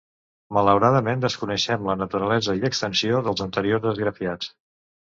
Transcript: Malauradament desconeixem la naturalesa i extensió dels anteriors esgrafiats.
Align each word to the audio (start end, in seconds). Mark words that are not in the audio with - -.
Malauradament 0.57 1.21
desconeixem 1.25 1.87
la 1.91 1.97
naturalesa 2.01 2.57
i 2.63 2.67
extensió 2.73 3.23
dels 3.31 3.49
anteriors 3.49 3.89
esgrafiats. 3.95 4.55